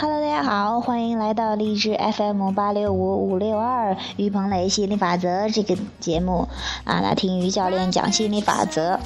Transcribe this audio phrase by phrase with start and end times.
[0.00, 6.48] Hello，大家好，欢迎来到励志 FM 八六五五六二于鹏雷心理法则这个节目
[6.84, 8.98] 啊，来听于教练讲心理法则。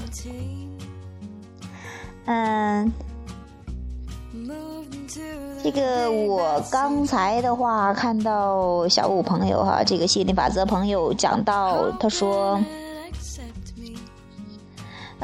[2.27, 2.93] 嗯，
[5.64, 12.61] 这个我刚才的话看到小五朋友哈，这个心理法则朋友讲到，他说，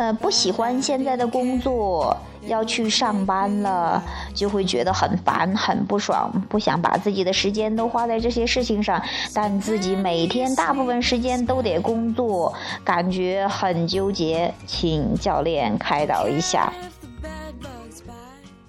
[0.00, 2.16] 呃，不喜欢现在的工作。
[2.46, 8.98] 要去上班了，就会觉得很烦、很不爽，不想把自己的时间都花在这些事情上，
[9.34, 12.50] 但自己每天大部分时间都得工作，
[12.82, 16.72] 感觉很纠结，请教练开导一下。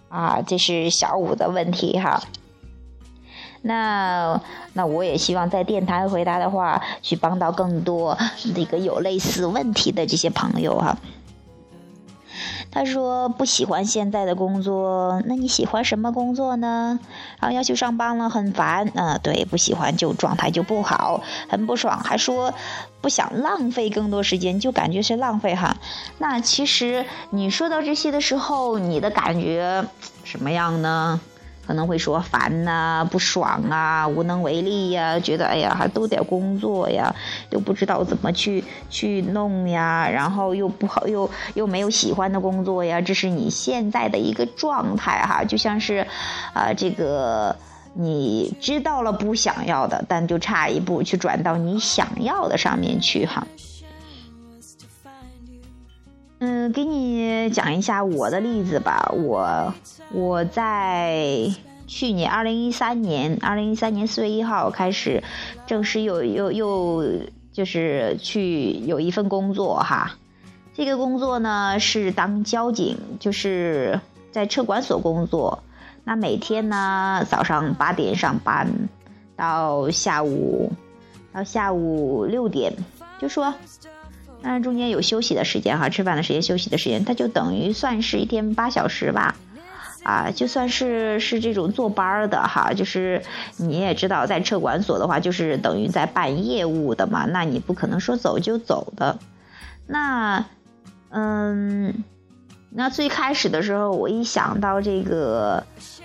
[0.10, 2.22] 啊，这是小五的问题哈。
[3.62, 4.42] 那
[4.74, 8.18] 那我也希望在电台回答的话，去帮到更多
[8.54, 10.98] 那个有类似问题的这些朋友哈。
[12.72, 16.98] 他说不喜欢现在的工作，那你喜欢什么工作呢？
[17.40, 18.90] 然后要去上班了，很烦。
[18.96, 22.00] 嗯，对，不喜欢就状态就不好，很不爽。
[22.00, 22.54] 还说
[23.02, 25.76] 不想浪费更多时间，就感觉是浪费哈。
[26.18, 29.86] 那其实你说到这些的时候，你的感觉
[30.24, 31.20] 什么样呢？
[31.72, 37.16] 可能会说烦呐、不爽啊、无能为力呀，觉得哎呀还都得工作呀，
[37.50, 46.06] 又不知道怎么去去弄呀，然后又不好又又没有喜欢的工作呀，这是你现在的一个状态哈，就像是，
[46.52, 47.56] 啊这个
[47.94, 53.48] 你知道了不想要的，但就差一步去转到你想要的上面去哈。
[56.44, 59.14] 嗯，给你讲一下我的例子吧。
[59.14, 59.72] 我
[60.12, 61.48] 我在
[61.86, 65.24] 去年二零一三年，二零一三年四月一号开始
[65.68, 67.06] 正式又又又
[67.52, 70.18] 就是去有一份工作哈。
[70.74, 74.00] 这个工作呢是当交警，就是
[74.32, 75.62] 在车管所工作。
[76.04, 78.68] 那每天呢早上八点上班，
[79.36, 80.72] 到下午
[81.32, 82.74] 到下午六点，
[83.20, 83.54] 就说。
[84.42, 89.36] 当然中间有休息的时间哈，吃饭的时间、休息的时间，它就等于算是一天八小时吧，
[90.04, 93.22] 啊，就算是是这种坐班儿的哈，就是
[93.58, 99.20] 你也知道，在车管所的话，就是等于在办业务的嘛，那你不可能说走就走的，
[99.86, 100.46] 那，
[101.10, 102.04] 嗯，
[102.74, 105.64] 那最开始的时候，我一想到这个。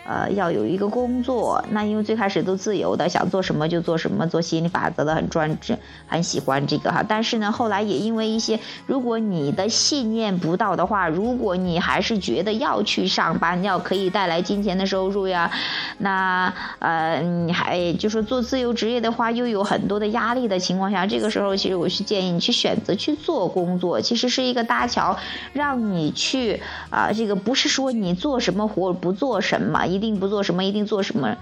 [0.09, 5.77] 呃，要有一个工作，那因为最开始都自由的，想做什么就做什么，做心理法则的很专制，
[6.07, 7.05] 很喜欢这个哈。
[7.07, 15.51] 但是呢，后来也因为一些，如果你的信念不到的话，如果你还是觉得要去上班，要可以带来金钱的收入呀，
[15.99, 25.19] 那呃，你还就说做自由职业的话，又有很多的压力的情况下，这个时候其实我是建议你去选择去做工作，其实是一个搭桥，
[25.53, 26.56] 让你去
[26.91, 29.87] 啊，这个不是说你做什么活不做什么。
[29.87, 31.37] 一定不做什么，一定做什么，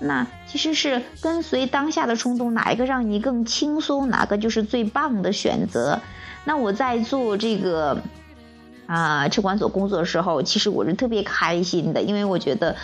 [0.00, 6.00] 那其实是跟随当下的冲动，哪一个让你更轻松，哪个就是最棒的选择。
[6.44, 8.00] 那我在做这个
[8.86, 12.76] 啊车管所工作的时候，其实我是特别开心的，因为我觉得。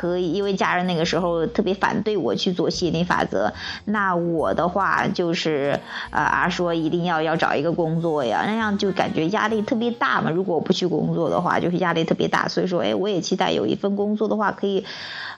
[0.00, 3.52] 可以，因为家人那个时候特别反对我去做心理法则，
[3.84, 5.78] 那我的话就是
[6.10, 10.30] 啊说一定要要找一个工作呀，那样就感觉压力特别大嘛。
[10.30, 12.48] 如果我不去工作的话，就是压力特别大。
[12.48, 14.86] 所以说，哎，我也期待有一份工作的话，可以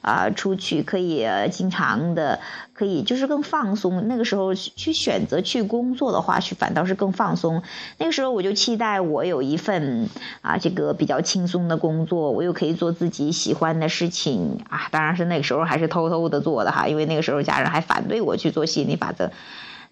[0.01, 2.39] 啊出去，可以经常的，
[2.73, 4.07] 可以就是更放松。
[4.07, 7.65] 那个时候去选择去工作的话，去反倒是更放松。
[7.99, 10.09] 那个时候我就期待我有一份
[10.41, 14.52] 啊这个比较轻松的工作，我又可以做自己喜欢的事情。
[14.69, 19.31] 啊，当然是那个时候还是偷偷的做的哈，因为那个时候家人还反对我去做心理法则。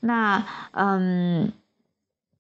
[0.00, 1.52] 那嗯，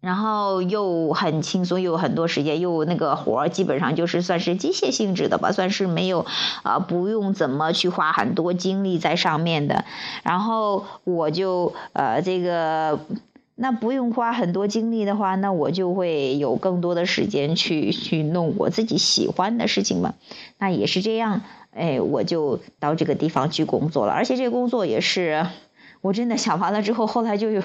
[0.00, 6.26] 然后又很轻松，又有很多时间，又那个活儿基本上就是算是机械性质的吧，算是没有
[6.62, 9.84] 啊，不用怎么去花很多精力在上面的。
[10.22, 13.00] 然后我就呃这个。
[13.62, 20.14] 那不用花很多精力的话，那我就会有更多的时间去去弄我自己喜欢的事情嘛。
[20.56, 24.12] 那也是这样，哎，我就到这个地方去工作了。
[24.12, 25.46] 而且这个工作也是，
[26.00, 27.62] 我真的想完了之后，后来就有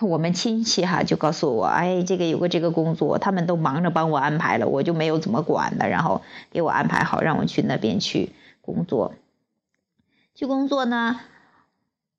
[0.00, 8.30] 我们亲戚哈就告诉我，哎，这个有个这个工作，他们都忙着帮我安排了，我就没有怎么管的，然后给我安排好，让我去那边去
[8.60, 9.14] 工作。
[10.34, 11.20] 去工作呢。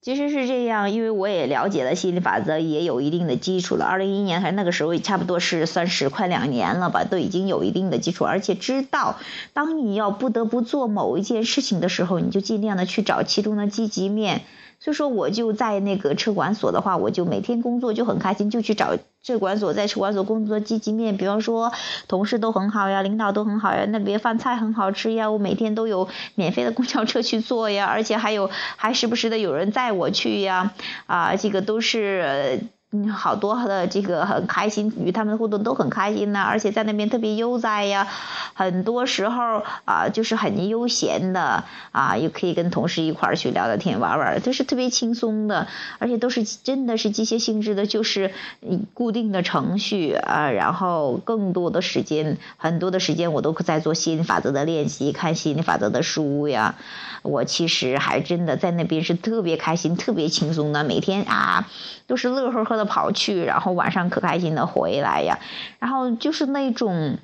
[0.06, 3.86] 其实是这样，因为我也了解了心理法则，也有一定的基础了。
[3.86, 9.18] 二零一一年还是那个时候，差不多是算是快两年了吧，都已经有一定的基础，而且知道，
[9.54, 14.44] 当你要不得不做某一件事情的时候，你就尽量的去找其中的积极面。
[14.80, 21.18] 所以说，我就在那个车管所的话，我就每天工作就很开心，就去找车管所，在车管所工作的积极面。
[21.18, 21.72] 比方说，
[22.08, 30.72] 同事都很好呀，领导都很好呀，那边饭菜很好吃呀，我每天都有免费的公交车去坐呀，而且还有还时不时的有人载我去呀，
[31.08, 32.60] 啊，这个都是。
[32.96, 38.08] 嗯，好多的这个很开心，与他们的互动都很开心呢，而且在那边特别悠哉呀，
[38.54, 45.68] 很多时候啊就是很悠闲的啊，也可以跟同事一块儿去聊聊天、玩玩，就是特别轻松的，
[46.00, 48.32] 而且都是真的是机械性质的，就是
[48.94, 56.76] 固定的程序啊，然后更多的时间，很多的时间我都在做吸引法则的练习，看吸引法则的书呀，
[57.24, 61.68] 我其实还真的在那边是特别开心、特别轻松的，每天啊
[62.06, 62.76] 都是乐呵呵。
[62.76, 65.40] 的跑去，然后晚上可开心的回来呀，
[65.80, 67.18] 然后就是那种，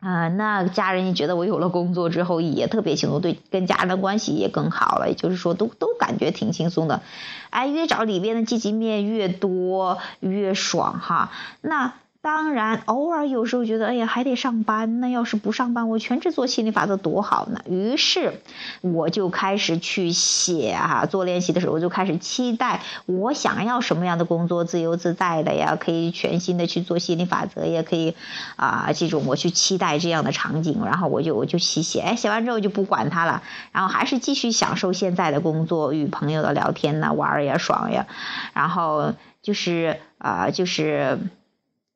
[0.00, 7.02] 啊，那家人也觉得我有了工作之后也特别轻松，对，跟家人的关系也更好了，也就是说都都感觉挺轻松的，
[7.50, 11.30] 哎，越找里边的积极面越多越爽哈，
[11.60, 11.94] 那。
[12.22, 15.08] 当然，偶尔有时候觉得，哎呀，还得上班呢。
[15.10, 17.60] 要是不上班，我全职做心理法则多好呢。
[17.68, 18.34] 于是，
[18.80, 28.14] 我就开始去写啊，做练习的时候，我就开始期待我想要什么样的工作，自由自在的呀，可以全心的去做心理法则，也可以
[28.54, 30.84] 啊，这种我去期待这样的场景。
[30.84, 33.42] 然后我就我就去写，哎，写完之后就不管它了，
[33.72, 38.06] 然后还是继续享受现在的工作，与朋友的聊天呢，玩儿呀，爽呀，
[38.54, 41.18] 然后就是啊，就是。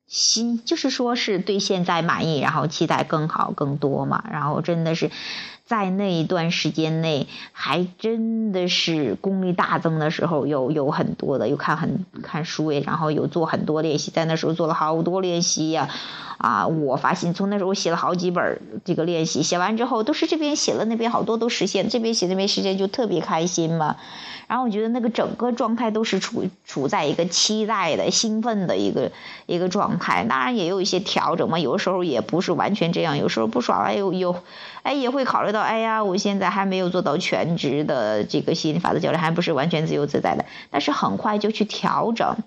[0.07, 5.11] 心就是说是对现在满意，然后期待更好更多嘛，然后真的是。
[5.67, 15.89] 在那一段时间内，还真的是功力大增的时候，有有很多的，有看很看书诶，然后有做很多练习，在那时候做了好多练习呀，
[16.37, 23.97] 啊，我发现从那时候我写了好几本这个练习，写完之后都是这边写了，那边好多都实现，这边写那边实现就特别开心嘛，
[24.47, 29.11] 然后我觉得那个整个状态都是处处在一个期待的、兴奋的一个
[29.45, 34.37] 一个状态，当然也有一些调整嘛，有时候也不是完全这样，有时候不爽了，有有。
[34.87, 40.45] 哎，也会考虑到，哎呀，我现在还没有做到全职的这个心理法则教练，还不是完全自由自在的。
[40.71, 42.37] 但是很快就去调整，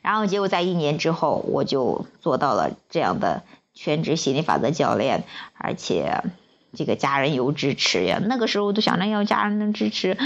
[0.00, 3.42] 然后结果在一年之后，我就做到了这样的
[3.74, 5.24] 全职心理法则教练，
[5.58, 6.22] 而且
[6.76, 8.20] 这个家人有支持呀。
[8.22, 10.16] 那个时候我都想着要家人能支持。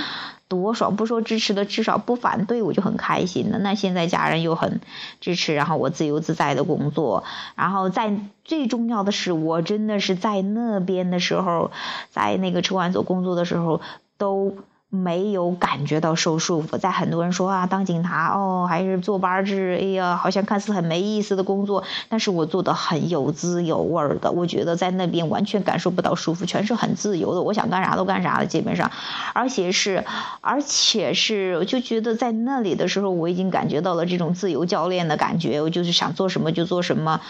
[0.49, 0.97] 多爽！
[0.97, 3.61] 不说支持的，至少不反对，我就很开心的。
[3.61, 4.81] 那现在家人又很
[5.21, 7.23] 支持，然后我自由自在的工作，
[7.55, 8.13] 然后在
[8.45, 11.71] 最重要的是，我真的是在那边的时候，
[12.11, 13.81] 在那个车管所工作的时候
[14.19, 14.57] 都。
[14.91, 24.33] 没有感觉到受束缚，在很多人说啊，当警察哦，还是坐班制，哎呀，好像看似很没意思的工作，但是我做的很有滋有味的。
[24.33, 28.91] 我觉得在那边完全感受不到束缚，全是很自由的，我想干啥都干啥的，基本上，
[29.33, 30.05] 而且是，
[30.41, 37.21] 而且是，我就觉得在那里的时候，我已经感觉到了这种自由教练的感觉，我就是想做什么就做什么，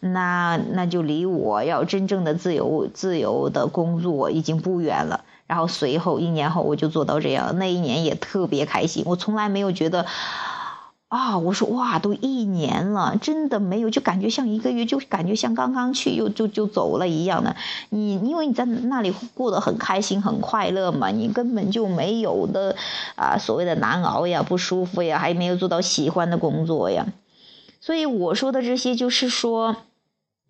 [0.00, 5.23] 那那就离我要真正的自由自由的工作已经不远了。
[5.46, 9.02] 然后随后一年后我就做到这样，那一年也特别开心。
[9.06, 10.06] 我从来没有觉得，
[11.08, 17.54] 啊，我说哇，都一年了，真的没有，就感觉像一个月，就感觉像刚刚去又就就走了一样的。
[17.90, 22.74] 你因为你在那里过得很开心很快乐嘛，你根本就没有的
[23.14, 27.06] 啊所谓的难熬呀、不舒服呀，还没有做到喜欢的工作呀。
[27.80, 29.76] 所以我说的这些就是说。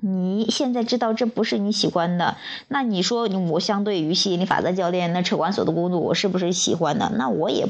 [0.06, 2.36] 你现在知道这不是你喜欢的，
[2.68, 7.10] 那你说我相对于吸引力法则教练那车管所的工作，我是不是喜欢的？
[7.16, 7.68] 那我也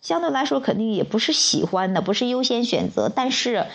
[0.00, 3.08] 相对来说肯定也不是喜欢的，不是优先选择。
[3.08, 3.66] 但是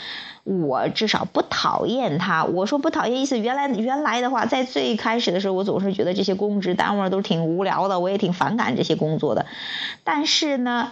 [0.43, 2.43] 我至少不讨厌他。
[2.43, 9.45] 我说不讨厌意思，原来原来的话，在最开始的时候，我总是觉得这些公职单位都挺无聊的，我也挺反感这些工作的。
[10.03, 10.91] 但是呢。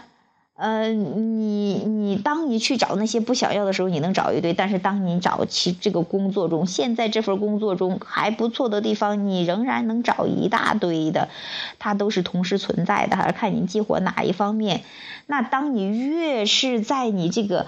[0.57, 11.27] 呃，你你当你去找那些不想要的时候，你能找一堆；但是当你找其这个工作中，现在这份工作中还不错的地方，你仍然能找一大堆的，
[11.77, 14.83] 它都是同时存在的，还是看你激活哪一方面。
[15.27, 17.65] 那当你越是在你这个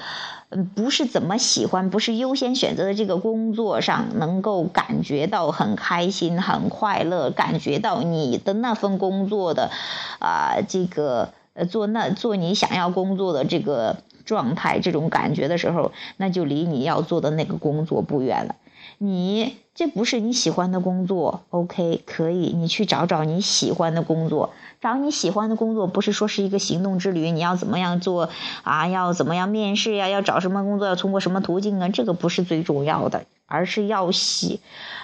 [0.48, 9.72] 嗯不是怎么喜欢、不是优先选择的这个工作上，能够感觉到很开心、很快乐，感觉到你的那份工作的
[10.20, 11.34] 啊这个。
[11.58, 18.56] 呃，做那做你想要工作的这个状态，这种感觉的时候，那就离你要做的那个工作不远了。
[19.00, 24.52] 你这不是你喜欢的工作，OK，可以，你去找找你喜欢的工作。
[24.80, 28.30] 找你喜欢的工作，不是说是一个行动之旅，你要怎么样做
[28.64, 28.88] 啊？
[28.88, 30.08] 要怎么样面试呀？
[30.08, 30.88] 要找什么工作？
[30.88, 31.90] 要通过什么途径啊？
[31.90, 33.26] 这个不是最重要的。
[33.48, 34.60] 而是要喜，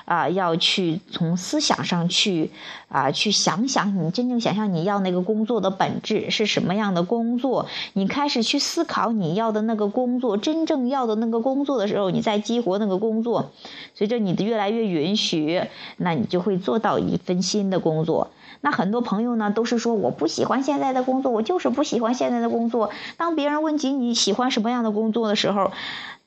[0.06, 2.52] 啊，要去从思想上去
[2.90, 7.68] 啊，去想想你真正想象你要那个工作的本质是什么样的工作。
[7.94, 13.52] 你开始去思考你要的那个工作，真正要的那个工作的时候，你再激活那个工作。
[13.96, 15.64] 随着你的越来越允许，
[15.98, 18.32] 那你就会做到一份新的工作。
[18.60, 22.92] 那很多朋友呢，都是说我不喜欢现在的工作，我就是不喜欢现在的工作。
[23.18, 25.72] 当别人问起你喜欢什么样的工作的时候，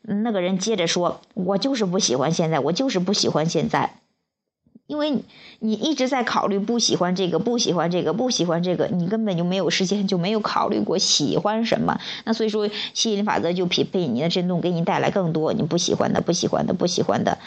[0.08, 3.98] 那个人接着说：“我就是不喜欢现在，我就是不喜欢现在，
[4.86, 5.22] 因为
[5.58, 11.98] 你一直在考虑不喜欢这个，不喜欢这个，不喜欢这个，你根本就没有时间，就没有考虑过喜欢什么。
[12.24, 17.38] 那所以说，吸引力法则就匹配你的震动，给你带来更多你不喜欢的、不喜欢的、不喜欢的，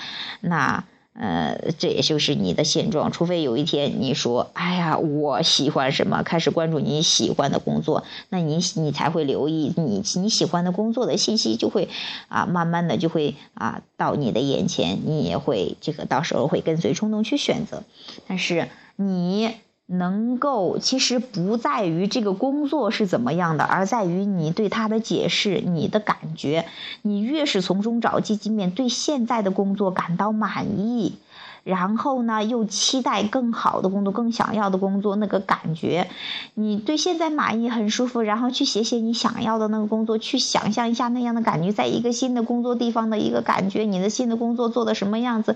[0.42, 0.84] 那。”
[1.20, 3.12] 呃，这也就是你的现状。
[3.12, 11.90] 除非有一天你说：“哎呀，我喜欢什么？”开始关注你喜欢的工作，那你你才会留意你你喜欢的工作的信息，就会
[12.30, 17.84] 啊，慢慢的就会啊到你的眼前，你也会这个到时候会跟随冲动去选择。
[18.26, 19.52] 但是你。
[19.92, 26.66] 能够其实不在于这个工作是怎么样的，而在于你对他的解释、你的感觉。
[27.02, 31.18] 你越是从中找积极面，对现在的工作感到满意，
[31.64, 36.08] 然后呢又期待更好的工作、更想要的工作，那个感觉，
[36.54, 45.56] 你对现在满意很舒服，然后去写写你想要的那个工作，去想象一下那样的感觉，在一个新的工作地方的一个感觉，你的新的工作做的什么样子，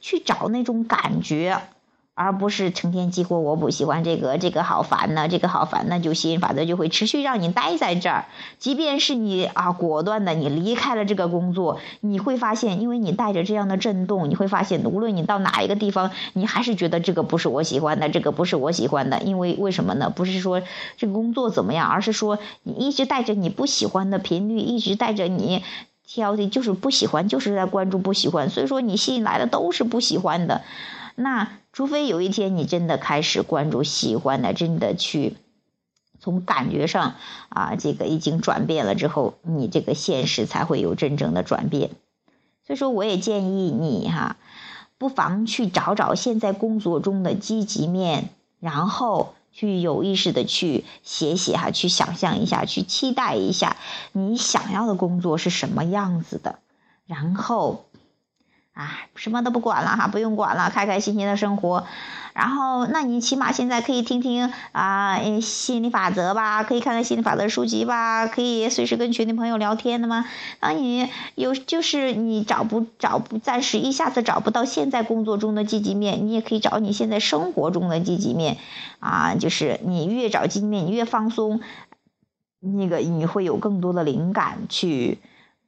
[0.00, 1.60] 去找那种感觉。
[2.16, 8.26] 而不是成天激活，我不喜欢这个，这个好烦呢，这个好烦，那就吸引法则就会持续让你待在这儿。
[8.60, 19.20] 即便是你啊，果断的你离开了这个工作，你会发现，因为你带着这样的震动，你会发现，无论你到哪一个地方，你还是觉得这个不是我喜欢的，这个不是我喜欢的。
[19.22, 20.08] 因为为什么呢？
[20.08, 20.62] 不是说
[20.96, 25.64] 这个工作怎么样，而是说你一直带着你不喜欢的频率，一直带着你
[26.06, 28.48] 挑剔，就是不喜欢，就是在关注不喜欢。
[28.50, 30.62] 所以说，你吸引来的都是不喜欢的。
[31.16, 35.36] 那除非有一天你真的开始关注喜欢的，真的去
[36.20, 37.16] 从感觉上
[37.48, 41.90] 啊，这个已经转变了之后，你这个现实才会有真正的转变。
[42.64, 44.36] 所以说，我也建议你哈，
[44.98, 48.28] 不妨去找找现在工作中的积极面，
[48.60, 53.76] 然后去有意识的去写写哈，去想象一下，去期待一下
[54.12, 56.60] 你想要的工作是什么样子的，
[57.04, 57.86] 然后。
[58.74, 61.86] 啊，什么都不管了哈，不用管了，开开心心的生活。
[62.34, 70.24] 然后，那你起码现在可以听听啊，心理法则吧，可以看看心理法则书籍吧，可以随时跟群里朋友聊天的吗？
[70.58, 78.56] 当你有就是你找不找不暂时一下子找不到现在工作中的积极面，你也可以找你现在生活中的积极面
[78.98, 79.36] 啊。
[79.36, 81.60] 就是你越找积极面，你越放松，
[82.58, 85.20] 那个你会有更多的灵感去。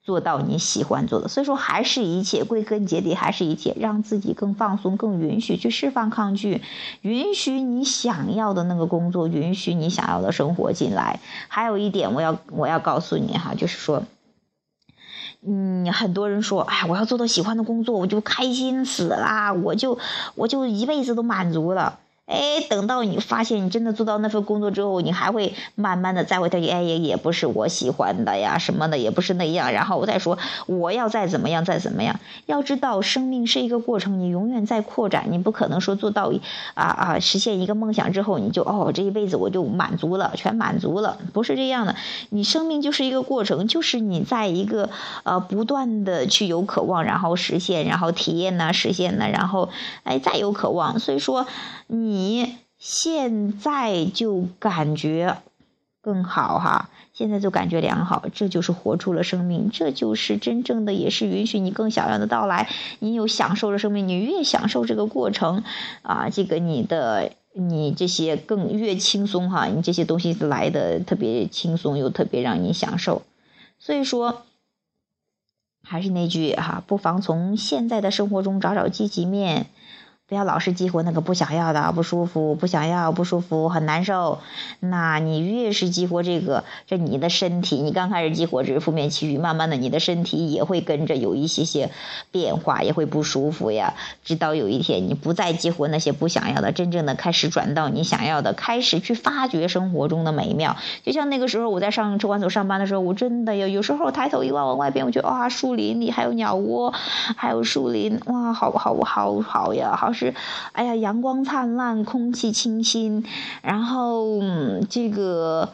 [0.06, 6.62] 做到你喜欢做的，所以说还是一切归根结底还是一切，让自己更放松、更允许去释放抗拒，
[7.02, 11.18] 允许你想要的那个工作，允许你想要的生活进来。
[11.48, 14.04] 还有一点，我要我要告诉你哈，就是说，
[15.44, 19.98] 嗯，很多人说，哎，我要做到喜欢的工作，我就开心死啦，我就
[20.36, 21.98] 我就一辈子都满足了。
[22.26, 29.72] 哎，等到你发现你真的做到那份工作之后，你还会慢慢的再回头，哎也也不是我喜欢的呀，什么的也不是那样。
[29.72, 32.18] 然后我再说我要再怎么样再怎么样。
[32.46, 36.32] 要知道生命是一个过程，你永远在扩展，你不可能说做到
[36.74, 41.94] 啊啊实现一个梦想之后你就哦这一辈子我就满足了，全满足了，不是这样的。
[42.30, 44.90] 你生命就是一个过程，就是你在一个
[45.22, 49.68] 呃不断的去有渴望，然后实现，然后体验呢，实现呢，然后
[50.02, 50.98] 哎再有渴望。
[50.98, 51.46] 所以说
[51.86, 52.15] 你。
[52.16, 55.36] 你现在就感觉
[56.00, 62.70] 更好哈，现在就感觉良好，这就是活出了生命，这就是真正的，也是允许你更想要的到来。
[63.00, 65.62] 你有享受的生命，你越享受这个过程
[66.00, 73.20] 啊，这个你的你这些更越轻松哈，你这些东西来的特别轻松，又特别让你享受。
[73.78, 74.46] 所以说，
[75.82, 79.66] 还是那句哈，不妨从现在的生活中找找积极面。
[80.28, 84.40] 不要老是激活那个不想要的、不舒服、不想要、不舒服、很难受。
[84.80, 91.92] 那你越是激活这个，这你的身体，你刚开始激活这是负面情绪，慢慢的你的身体也会跟着有一些些
[92.32, 93.94] 变化，也会不舒服呀。
[94.24, 100.76] 直到有一天你不再激活那些不想要的，真正的开始转到你想要的，开始去发掘生活中的美妙。
[101.04, 106.92] 就像那个时候我在上车管所上班的时候，我真的有有时候抬头一望往外边，我觉得哇，树林里还有鸟窝，
[107.36, 110.12] 还有树林，哇，好好好好呀，好。
[110.16, 110.34] 是，
[110.72, 113.24] 哎呀，阳光灿烂，空气清新，
[113.62, 114.40] 然后
[114.90, 115.68] 这个，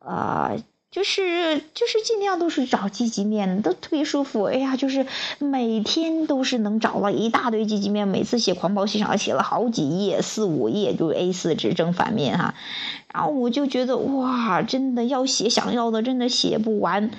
[0.00, 0.52] 啊，
[0.90, 4.42] 就是就是尽量都是找积极面，都特别舒服。
[4.42, 5.06] 哎呀，就是
[5.38, 12.54] 每天都是能找到一大堆积极面，每次写狂暴戏场写了好几页，四五页就是 A 四纸正反面哈。
[13.14, 17.10] 然后我就觉得哇，真的要写想要的，真的写不完。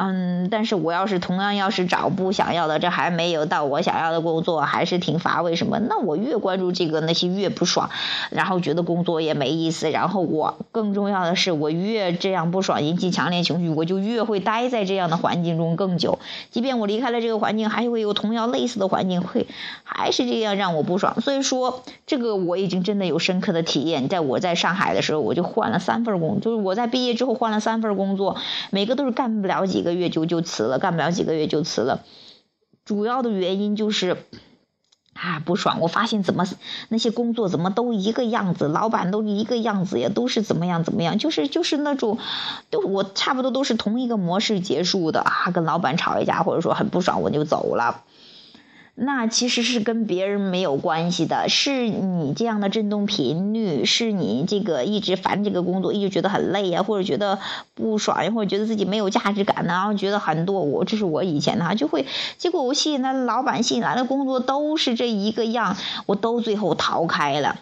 [0.00, 5.80] 嗯，但是我要是同样要是找不想要的，这还没有到我想要的工作，还是挺乏味什么？
[5.80, 7.90] 那我越关注这个，那些越不爽，
[8.30, 9.90] 然后觉得工作也没意思。
[9.90, 16.20] 然后我更重要的是，我越这样不爽，引起强烈情绪，我就越会待在这样的环境中更久。
[16.52, 19.48] 即便我离开了这个环境，还会有同样类似的环境会
[19.82, 21.20] 还是这样让我不爽。
[21.22, 24.08] 所以说，这个我已经真的有深刻的体验。
[24.08, 28.36] 在我在上海的时候，我就换了三份工，就是我在毕业之后换了三份工作，
[28.70, 29.82] 每个都是干不了几。
[29.82, 32.04] 个个月就就辞了，干不了几个月就辞了。
[32.84, 34.18] 主要的原因就是
[35.14, 35.80] 啊不爽。
[35.80, 36.46] 我发现怎么
[36.88, 42.18] 那些工作怎么都一个样子，老板都一个样子，也都是怎么样怎么样，就是就是那种
[42.70, 45.50] 都我差不多都是同一个模式结束的啊。
[45.52, 48.04] 跟老板吵一架，或者说很不爽，我就走了。
[49.00, 57.38] 那其实是跟别人没有关系的，是你这样的振动频率，是你这个一直烦这个工作，一直觉得很累呀，或者觉得
[57.74, 62.06] 不爽，或者觉得自己没有价值感呢，然后觉得很多我这是我以前的，就会
[62.38, 65.76] 结果我吸引的老板吸引来的工作都是这一个样，
[66.06, 67.60] 我都最后逃开了。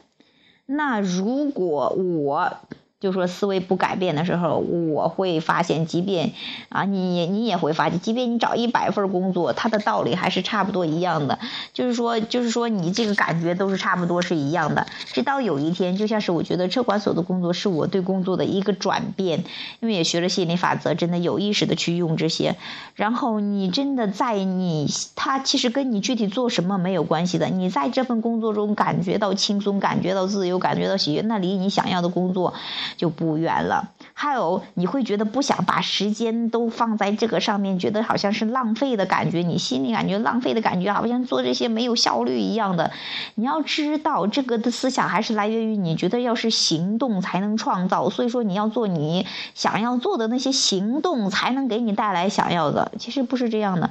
[0.65, 2.57] 那如果我。
[3.07, 6.33] 就说思维不改变的时候，我会发现，即便
[6.71, 11.39] 啊，你你也会发现，即便你找一百份工作，它的道理还是差不多一样的。
[11.73, 14.89] 就是说，就是说，你这个感觉都是差不多是一样的。
[15.13, 19.45] 直到有一天，就像是我觉得车管所的工作是我对工作的一个转变，
[19.79, 22.57] 因为也学了心理法则，真的有意识的去用这些。
[22.97, 27.47] 然后你真的在你，他其实跟你具体做什么没有关系的。
[27.47, 32.55] 你在这份工作中感觉到轻松，感觉到自由，感觉到喜悦，那离你想要的工作。
[32.97, 33.91] 就不远了。
[34.15, 42.91] 还有，你会觉得不想把时间都放在这个上面，觉得好像是浪费的感觉，你心里感觉浪费的感觉，好像做这些没有效率一样的。
[43.35, 52.93] 你要知道，这个的思想还是来源于你觉得要是行动才能创造，所以说你要做你想要做的那些行动，才能给你带来想要的。
[52.99, 53.91] 其实不是这样的。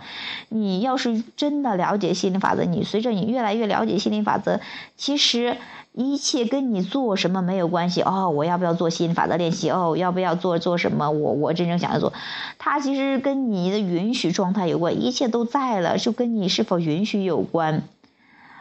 [0.49, 4.59] 你要是真的了解心理法则，你随着你越来越了解心理法则，
[4.97, 5.57] 其实。
[5.97, 9.95] 一切跟你做什么没有关系哦，我要不要做心法的练习哦？
[9.95, 11.09] 要不要做做什么？
[11.09, 12.11] 我我真正想要做，
[12.57, 17.83] 它其实跟你的允许状态有关，一切都在了，就跟你是否允许有关，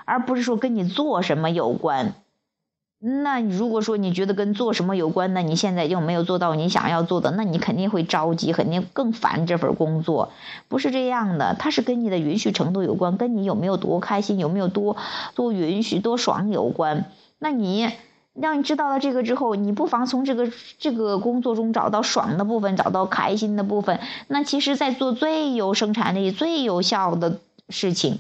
[0.04, 2.14] 而不是说跟你做什么有关。
[3.06, 10.32] 那如果说你觉得跟做什么有关，那你现在又没有做到你想要做的，那你肯定会着急，肯定更烦这份工作。
[10.68, 14.96] 不是这样的，它是跟你的允许程度有关，跟你有没有多开心，有没有多
[15.34, 17.04] 多允许、多爽有关。
[17.38, 17.90] 那你
[18.32, 24.00] 让你知道了这个之后，你不妨从这个这个工作中找到爽的部分，找到开心的部分。
[24.28, 27.38] 那其实，在做最有生产力、最有效的
[27.68, 28.18] 事情，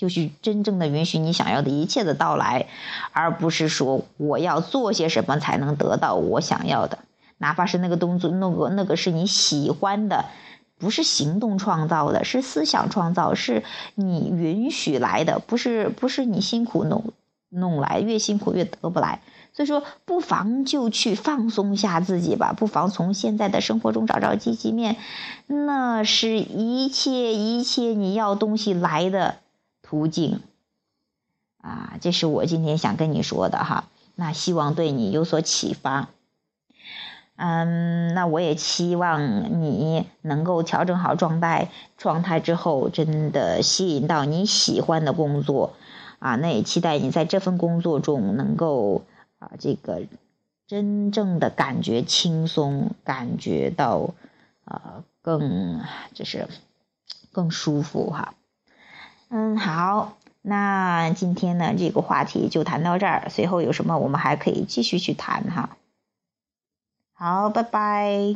[0.00, 2.68] 就是真正的允许你想要的一切的到来，
[3.12, 7.00] 而不是说我要做些什么才能得到我想要的，
[7.36, 10.24] 哪怕是那个动作，那个那个是你喜欢的，
[10.78, 13.62] 不是行动创造的，是思想创造，是
[13.94, 17.12] 你允许来的，不是不是你辛苦弄。
[17.52, 24.94] 弄来越辛苦越得不来，所以说不妨就去放松下自己吧，不妨从现在的生活中找找积极面，
[25.48, 29.38] 那是一切一切你要东西来的
[29.90, 30.40] 途径
[31.60, 31.98] 啊！
[32.00, 36.10] 这是我今天想跟你说的哈，那希望对你有所启发。
[37.34, 45.72] 嗯，那我也期望你能够调整好状态，状态之后真的吸引到你喜欢的工作。
[46.20, 49.02] 啊，那也期待你在这份工作中能够
[49.40, 50.02] 啊，这个
[50.68, 54.10] 真正的感觉轻松，感觉到
[54.64, 55.80] 啊更
[56.14, 56.46] 就是
[57.32, 58.34] 更舒服哈。
[59.32, 65.76] 嗯，好，那今天呢这个话题就谈到这儿，随后有什么我们还可以继续去谈哈。
[67.14, 68.34] 好，拜拜。